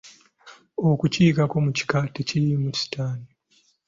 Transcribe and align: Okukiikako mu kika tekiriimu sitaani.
Okukiikako 0.89 1.55
mu 1.65 1.71
kika 1.77 1.99
tekiriimu 2.15 2.69
sitaani. 2.79 3.27